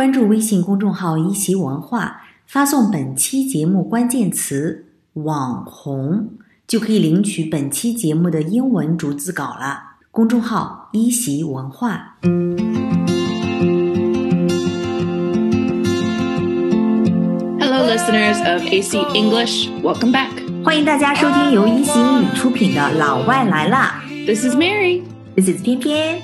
[0.00, 6.30] 关注微信公众号“一席文化”，发送本期节目关键词“网红”，
[6.66, 9.98] 就可以领取本期节目的英文逐字稿了。
[10.10, 12.16] 公众号“一席文化”。
[17.60, 19.68] Hello, listeners of AC English.
[19.82, 20.30] Welcome back.
[20.64, 26.22] 欢迎大家收听由一席英语出品的《老外来啦 This is Mary.，This is 偏偏。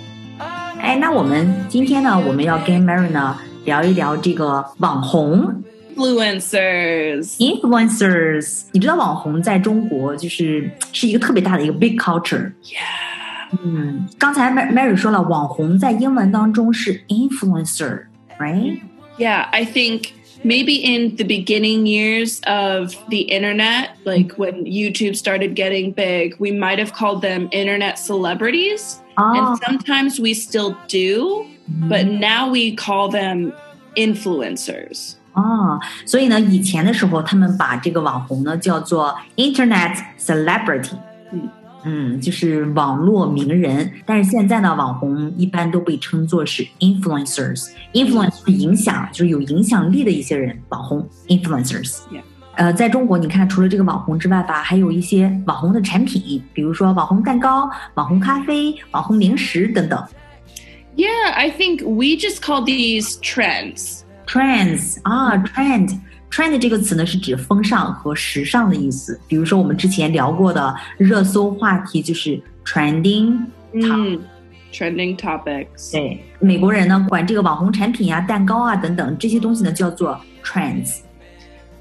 [0.81, 5.64] 哎，那我们今天呢，我们要跟 Mary 呢聊一聊这个网红
[5.96, 7.38] Influencers.
[7.38, 8.64] influencers。
[8.72, 12.52] 你知道网红在中国就是是一个特别大的一个 big culture。
[12.64, 13.60] Yeah.
[13.64, 18.80] 嗯，刚才 Mary Mary 说了，网红在英文当中是 influencer，right？
[19.18, 20.14] Yeah, I think
[20.44, 26.52] maybe in the beginning years of the internet, like when YouTube started getting big, we
[26.52, 28.96] might have called them internet celebrities.
[29.18, 31.46] 哦 And，sometimes we still do,
[31.90, 33.52] but now we call them
[33.96, 35.14] influencers.
[35.34, 40.98] 哦，所以呢，以前的时候他们把这个网红呢叫做 internet celebrity，
[41.32, 41.50] 嗯
[41.84, 43.92] 嗯，就是网络名人。
[44.06, 52.00] 但是现在呢，网红一般都被称作是 influencers，influence 是影响，就是有影响力的一些人，网红 influencers。
[52.12, 52.24] Yeah.
[52.56, 60.04] 呃，在中国，你看，除了这个网红之外吧，还有一些网红的产品，比如说网红蛋糕、网红咖啡、网红零食等等。
[60.96, 64.04] Yeah, I think we just call these trends.
[64.28, 69.20] trends 啊，trend。trend 这个词呢是指风尚和时尚的意思。
[69.28, 73.40] 比如说我们之前聊过的热搜话题就是 trending。
[73.74, 74.20] Mm,
[74.74, 75.92] trending topics.
[75.92, 81.00] 对，美国人呢管这个网红产品啊、蛋糕啊等等这些东西呢叫做 trends。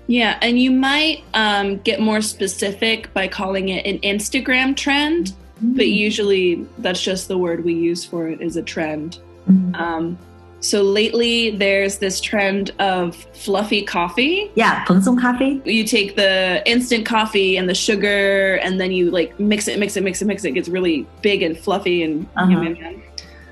[0.08, 5.75] Yeah, and you might um, get more specific by calling it an Instagram trend, Mm.
[5.75, 5.91] But hmm.
[5.91, 9.19] usually that's just the word we use for it is a trend.
[9.49, 9.75] Mm.
[9.79, 10.17] Um,
[10.65, 14.51] so lately, there's this trend of fluffy coffee.
[14.55, 15.61] Yeah, pengsong coffee.
[15.63, 19.95] You take the instant coffee and the sugar, and then you like mix it, mix
[19.95, 20.49] it, mix it, mix it.
[20.49, 22.49] it gets really big and fluffy and uh-huh.
[22.49, 22.75] yum, yum,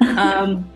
[0.01, 0.05] uh-huh.
[0.05, 0.17] yum.
[0.17, 0.69] Um,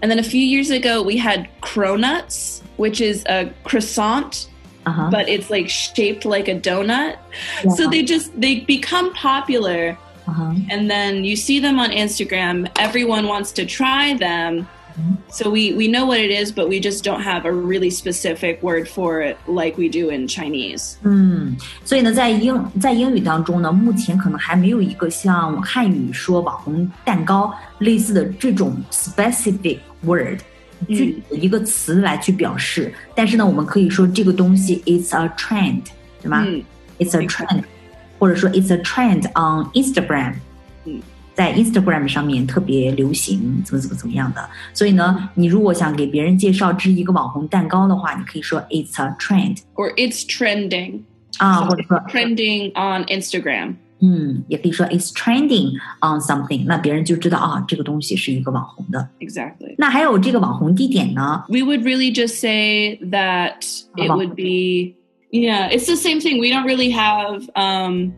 [0.00, 4.48] and then a few years ago, we had cronuts, which is a croissant,
[4.86, 5.10] uh-huh.
[5.10, 7.18] but it's like shaped like a donut.
[7.64, 7.70] Yeah.
[7.72, 12.67] So they just they become popular 啊哈， and then you see them on Instagram.
[12.75, 14.65] Everyone wants to try them.
[15.29, 18.63] So we we know what it is, but we just don't have a really specific
[18.63, 20.95] word for it like we do in Chinese.
[21.03, 21.55] 嗯，
[21.85, 30.39] 所以呢，在英在英语当中呢，目前可能还没有一个像汉语说网红蛋糕类似的这种 specific word。
[30.87, 35.81] 具体的一个词来去表示，但是呢，我们可以说这个东西 is a trend，
[36.21, 36.63] 对吗、 Mm.
[36.99, 37.63] i t s a trend，
[38.21, 40.33] 或者说 it's a trend on Instagram，
[40.85, 40.99] 嗯，
[41.33, 44.49] 在 Instagram 上面特别流行，怎么怎么怎么样的。
[44.73, 51.01] 所以呢，你如果想给别人介绍这是一个网红蛋糕的话，你可以说 it's a trend Or it's trending.
[51.37, 53.75] 啊， So 或者说 it's trending on Instagram.
[53.99, 55.71] 嗯，也可以说 it's trending
[56.01, 59.09] on something，那别人就知道啊，这个东西是一个网红的。
[59.19, 59.73] Exactly.
[59.77, 61.43] 那还有这个网红地点呢？
[61.49, 63.61] We would really just say that
[63.95, 64.17] it Uh-huh.
[64.17, 64.95] would be
[65.31, 66.39] yeah, it's the same thing.
[66.39, 68.13] We don't really have um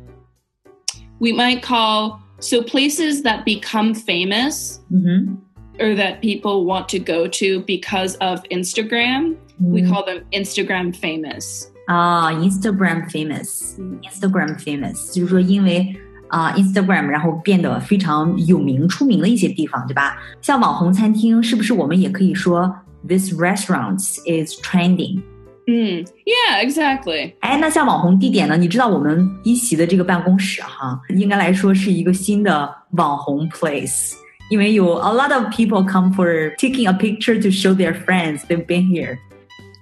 [1.20, 5.38] we might call so places that become famous 嗯哼，
[5.80, 10.94] or that people want to go to because of Instagram, we 嗯 call them Instagram
[10.94, 11.68] famous.
[11.88, 15.96] 啊，Instagram famous，Instagram famous，就是说因为
[16.30, 20.16] 啊、Instagram，然后变得非常有名、出名的一些地方，对吧？
[20.42, 22.72] 像网红餐厅，是不是我们也可以说
[23.08, 25.24] this restaurant is trending？
[25.68, 27.34] Mm, yeah, exactly.
[27.42, 28.58] 哎，那像网红地点呢？
[28.58, 34.14] 你知道我们一席的这个办公室哈，应该来说是一个新的网红 place，
[34.50, 38.88] 因为有 a lot of people come for taking a picture to show their friends they've been
[38.88, 39.20] here。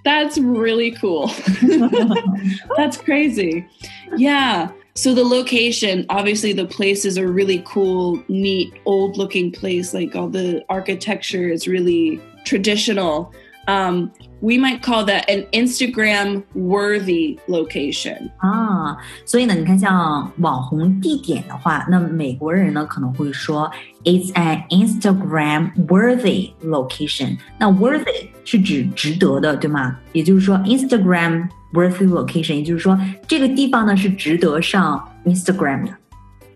[0.04, 1.32] That's really cool.
[2.76, 3.66] That's crazy.
[4.18, 4.72] Yeah.
[4.94, 9.94] So the location, obviously the place is a really cool, neat, old looking place.
[9.94, 13.32] Like all the architecture is really traditional.
[13.68, 18.30] Um, we might call that an Instagram worthy location.
[18.38, 18.96] 啊，
[19.26, 23.70] 所以呢，你看像网红地点的话，那美国人呢可能会说
[24.06, 27.38] it's an Instagram worthy location。
[27.60, 29.98] 那 worthy 是指值得的，对吗？
[30.14, 32.98] 也就是说 Instagram worthy location，也就是说
[33.28, 35.94] 这个地方呢是值得上 Instagram 的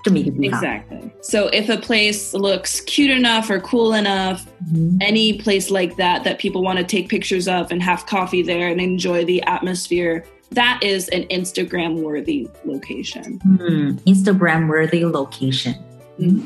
[0.06, 0.62] 这么一个地方。
[0.62, 1.12] Exactly.
[1.22, 4.42] So if a place looks cute enough or cool enough,
[4.74, 8.44] 嗯 any place like that that people want to take pictures of and have coffee
[8.44, 10.24] there and enjoy the atmosphere,
[10.54, 13.40] that is an Instagram worthy location.
[13.60, 15.76] 嗯，Instagram worthy location。
[16.18, 16.42] 嗯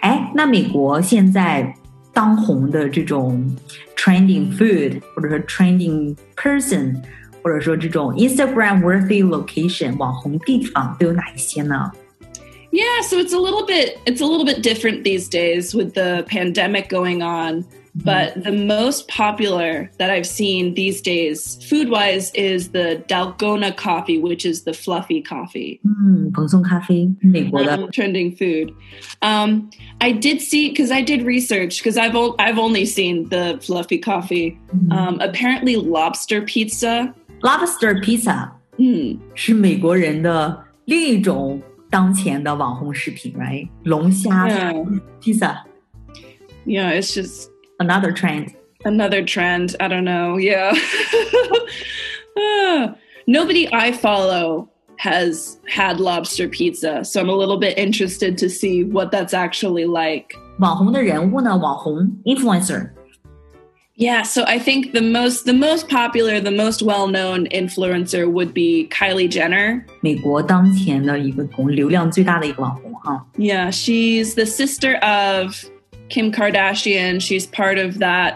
[0.00, 1.74] 哎，那美国现在
[2.12, 3.54] 当红的这种
[3.96, 6.96] trending food，或者说 trending person，
[7.42, 11.90] 或者说这种 Instagram worthy location 网红地方都有哪一些呢
[12.72, 16.24] ？Yeah, so it's a little bit it's a little bit different these days with the
[16.28, 17.64] pandemic going on.
[18.04, 24.20] But the most popular that I've seen these days, food wise, is the Dalgona coffee,
[24.20, 25.80] which is the fluffy coffee.
[25.82, 27.76] 嗯，蓬松咖啡，美国的。
[27.76, 28.72] Um, trending food.
[29.20, 29.70] Um,
[30.00, 33.98] I did see because I did research because I've o- I've only seen the fluffy
[33.98, 34.56] coffee.
[34.92, 37.12] Um, apparently, lobster pizza.
[37.42, 41.60] Lobster pizza 嗯， 是美国人的另一种
[41.92, 43.68] 当前的网红食品，right？
[43.84, 45.00] 龙虾 Yeah.
[45.20, 45.56] pizza
[46.66, 47.48] yeah, it's just
[47.78, 48.48] another trend。
[48.84, 49.74] another trend.
[49.80, 50.38] I don't know.
[50.38, 50.72] Yeah.
[52.36, 52.94] Ah,
[53.26, 54.68] nobody I follow
[54.98, 59.86] has had lobster pizza, so I'm a little bit interested to see what that's actually
[59.86, 60.34] like.
[60.58, 61.56] 网红的人物呢？
[61.56, 62.90] 网红 influencer
[64.02, 68.86] Yeah, so I think the most the most popular, the most well-known influencer would be
[68.92, 69.82] Kylie Jenner.
[70.00, 73.26] 美国当前的一个红流量最大的一个网红哈。
[73.36, 75.64] Yeah, she's the sister of
[76.08, 77.20] Kim Kardashian.
[77.20, 78.34] She's part of that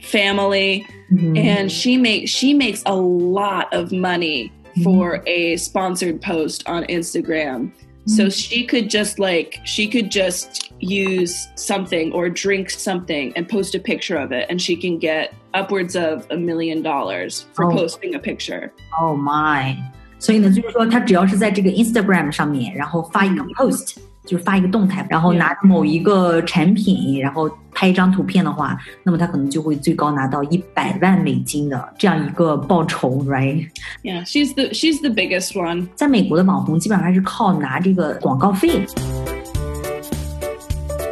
[0.00, 0.84] family.
[1.10, 6.84] 嗯 and she makes she makes a lot of money for a sponsored post on
[6.84, 7.70] Instagram.
[8.06, 13.74] So she could just like she could just use something or drink something and post
[13.74, 17.76] a picture of it and she can get upwards of a million dollars for Oh.
[17.76, 18.72] posting a picture.
[19.00, 19.76] Oh my！
[20.18, 23.96] 所以呢，就是说，他只要是在这个 Instagram 上面，然后发一个 post，
[24.26, 25.38] 就是发一个动态，然后 Yeah.
[25.38, 35.87] 拿着某一个产品，然后 拍一张图片的话，那么他可能就会最高拿到一百万美金的这样一个报酬，right？Yeah, she's the she's the biggest one.
[35.93, 38.85] 在美国的网红基本上还是靠拿这个广告费。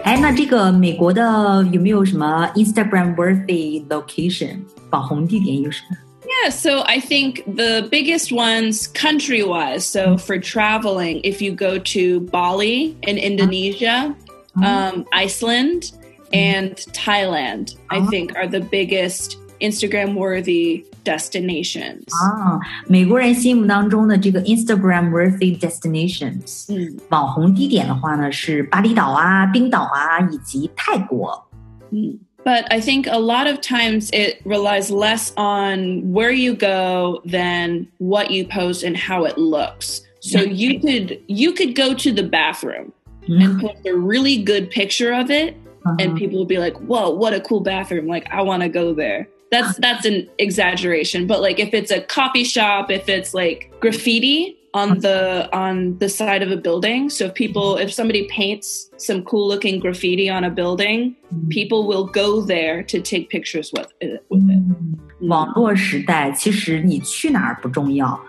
[0.04, 4.60] 哎，那这个美国的有没有什么 Instagram worthy location
[4.90, 9.86] 网红地点有什么？Yeah, so I think the biggest ones country wise.
[9.86, 14.14] So for traveling, if you go to Bali in Indonesia,
[14.56, 15.92] um, Iceland,
[16.33, 18.07] and Thailand, I Oh.
[18.11, 22.05] think are the biggest Instagram worthy destinations.
[22.11, 31.47] 啊，美国人心目当中的这个 Instagram worthy destinations 嗯网红地点的话呢，是巴厘岛啊、冰岛啊以及泰国。
[31.91, 32.19] Mm.
[32.45, 37.89] But I think a lot of times it relies less on where you go than
[37.99, 40.03] what you post and how it looks.
[40.21, 42.93] So you could you could go to the bathroom
[43.29, 47.11] and post a really good picture of it 嗯 and people will be like, "Whoa,
[47.11, 48.07] what a cool bathroom!
[48.07, 52.03] Like, I want to go there." That's that's an exaggeration, but like if it's a
[52.03, 57.25] coffee shop, if it's like graffiti on the on the side of a building, so
[57.25, 61.17] if people if somebody paints some cool looking graffiti on a building,
[61.49, 64.23] people will go there to take pictures with it.
[64.29, 64.61] With it.
[64.69, 68.21] 嗯网络时代，其实你去哪儿不重要，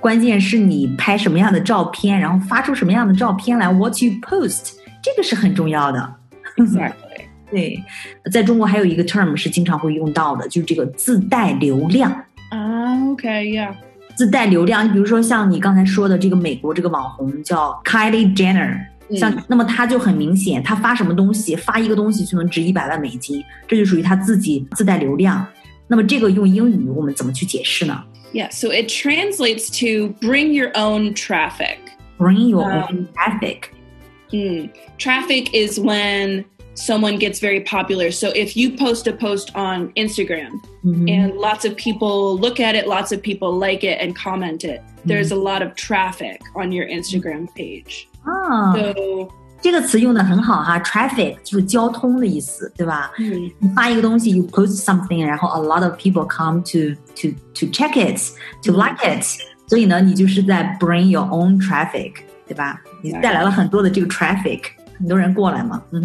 [0.00, 4.72] 关键是你拍什么样的照片，然后发出什么样的照片来，what you post，
[5.02, 6.15] 这个是很重要的。
[6.56, 7.26] Exactly.
[7.50, 7.82] 对，
[8.30, 12.10] 在中国还有一个 term 是经常会用到的，就是这个自带流量。
[12.50, 13.74] Ah, okay, yeah.
[14.14, 18.78] 自带流量，你比如说像你刚才说的这个美国这个网红叫 Kylie Jenner，
[19.18, 25.46] 像、嗯那么他就很明显，他发什么东西，发一个东西就能值一百万美金，这就属于他自己自带流量。
[25.88, 31.76] 那么这个用英语我们怎么去解释呢 Yeah, so it translates to bring your own traffic.
[32.18, 33.64] ？Bring your Um, own traffic。
[34.30, 34.66] Hmm.
[34.98, 36.44] Traffic is when
[36.74, 38.10] someone gets very popular.
[38.10, 42.74] So if you post a post on Instagram 嗯哼 and lots of people look at
[42.74, 46.72] it, lots of people like it and comment it, there's a lot of traffic on
[46.72, 48.06] your Instagram page.
[48.24, 49.28] 啊， So
[49.60, 53.12] 这个词用的很好哈，traffic 就是交通的意思，对吧？
[53.18, 58.18] hmm, 你发一个东西，you post something，然后 a lot of people come to to to check it,
[58.64, 59.24] to like it，
[59.68, 62.14] 所以呢，你就是在 bring your own traffic，
[62.46, 62.80] 对吧？
[63.02, 64.62] 你带来了很多的这个 traffic，
[64.98, 66.02] 很多人过来嘛，嗯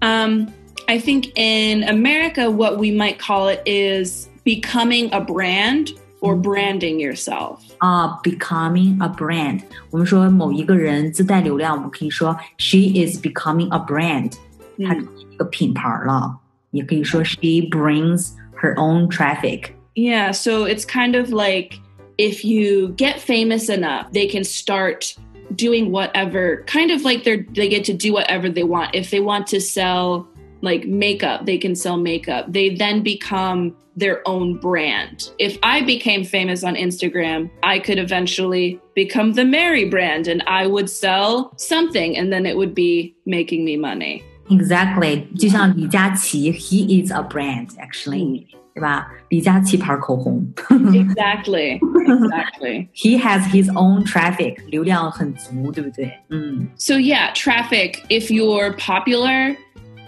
[0.00, 0.46] 哼， um,
[0.86, 6.98] I think in America, what we might call it is becoming a brand or branding
[6.98, 7.58] yourself.
[7.78, 9.60] 啊、b e c o m i n g a brand，
[9.90, 14.32] 我们说某一个人自带流量，我们可以说 she is becoming a brand，
[14.78, 15.04] 她 Mm.
[15.04, 16.38] 成为一个品牌了，
[16.70, 19.70] 也可以说 she brings her own traffic。
[19.94, 21.78] Yeah, so it's kind of like
[22.16, 25.14] if you get famous enough, they can start
[25.56, 28.94] doing whatever, kind of like they're they get to do whatever they want.
[28.94, 30.26] If they want to sell
[30.62, 32.52] like makeup, they can sell makeup.
[32.52, 35.30] They then become their own brand.
[35.38, 40.66] If I became famous on Instagram, I could eventually become the Mary brand and I
[40.66, 44.22] would sell something and then it would be making me money.
[44.48, 49.06] Exactly，就像李佳琦，He is a brand actually，、对吧？
[49.28, 50.46] 李佳琦牌口红
[50.94, 51.78] Exactly.
[52.06, 52.88] Exactly.
[52.94, 56.12] ，He has his own traffic，流量很足，对不对？
[56.30, 58.02] 嗯 So yeah, traffic.
[58.08, 59.56] If you're popular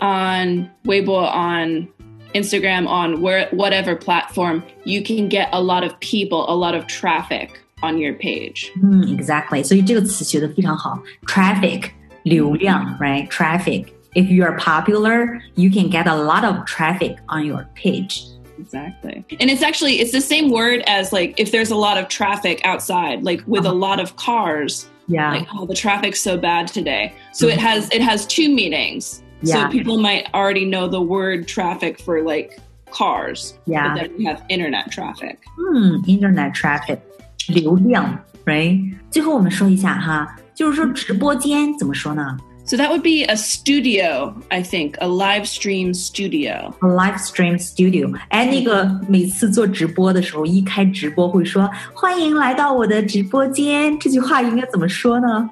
[0.00, 1.88] on Weibo, on
[2.34, 6.86] Instagram, on where whatever platform, you can get a lot of people, a lot of
[6.86, 7.50] traffic
[7.82, 8.70] on your page.
[8.82, 11.90] 嗯，exactly，所以这个词学的非常好，traffic
[12.24, 18.22] 流量，right？traffic。If you are popular, you can get a lot of traffic on your page.
[18.58, 19.24] Exactly.
[19.40, 22.60] And it's actually it's the same word as like if there's a lot of traffic
[22.64, 24.88] outside, like with a lot of cars.
[25.06, 25.32] Yeah.
[25.32, 27.12] Like oh the traffic's so bad today.
[27.32, 29.22] So it has it has two meanings.
[29.42, 29.66] Yeah.
[29.66, 32.58] So people might already know the word traffic for like
[32.90, 33.58] cars.
[33.66, 33.94] Yeah.
[33.94, 35.38] But then we have internet traffic.
[35.58, 37.00] 嗯，internet traffic
[37.48, 38.94] 流量，right？
[39.10, 46.72] 最后我们说一下哈，就是说直播间怎么说呢 So that would be a studio, I think, a live stream studio.
[46.80, 48.10] ？A live stream studio。
[48.28, 55.50] 哎，那个每次做直播的时候，一开直播会说“欢迎来到我的直播间”，这句话应该怎么说呢？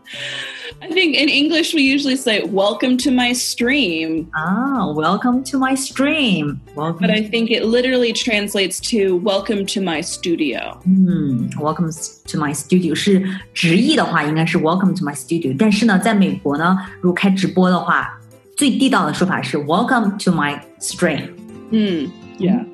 [0.81, 6.99] I think in English we usually say welcome to my stream, 啊，Welcome to my stream。Welcome
[7.01, 10.79] but I think it literally translates to welcome to my studio.
[10.87, 11.93] 嗯，Welcome
[12.27, 13.23] to my studio 是
[13.55, 15.55] 直译的话，应该是 Welcome to my studio。
[15.59, 18.19] 但是呢，在美国呢，如果开直播的话，
[18.57, 21.31] 最地道的说法是 Welcome to my stream。
[21.71, 22.09] Hmm.
[22.39, 22.65] Yeah.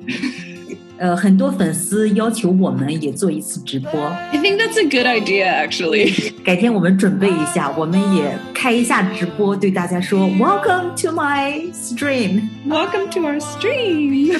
[0.96, 3.90] 呃，很多粉丝要求我们也做一次直播
[4.32, 6.32] ，I think that's a good idea, actually.
[6.44, 12.48] 改天我们准备一下，我们也开一下直播，对大家说 Welcome to my stream。
[12.68, 14.38] Welcome to our stream.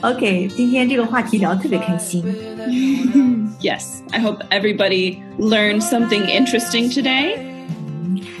[0.00, 2.24] OK，今天这个话题聊得特别开心。
[3.60, 7.36] yes, I hope everybody learned something interesting today.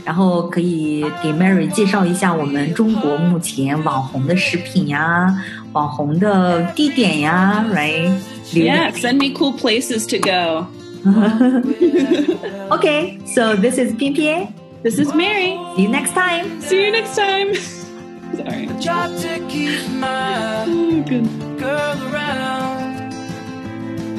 [0.02, 5.32] 然后可以给 Mary 介绍一下我们中国目前网红的食品呀、
[5.73, 8.11] 网红的地点呀，right？
[8.53, 10.67] Yeah, send me cool places to go.
[12.69, 14.47] OK, so this is 偏偏
[14.83, 15.57] This is Mary.
[15.75, 16.61] See you next time.
[16.61, 17.53] See you next time.
[18.37, 18.67] Sorry.
[18.79, 21.27] Job to keep my Oh, good.
[21.57, 23.11] girl around.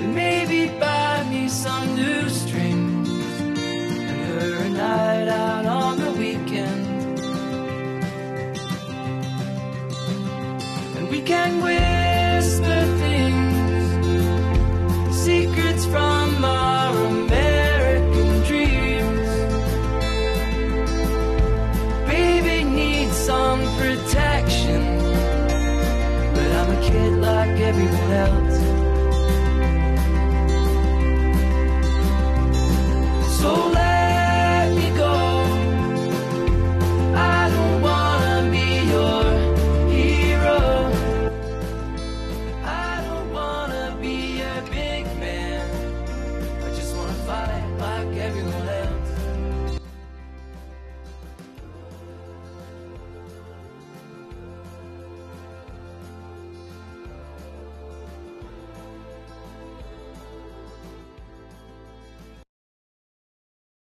[0.00, 3.08] And maybe buy me some new strings.
[3.40, 6.10] And her a night out on the
[11.11, 13.95] we can whisper things,
[15.13, 19.31] secrets from our American dreams.
[22.07, 24.81] Baby needs some protection.
[26.35, 28.50] But I'm a kid like everyone else.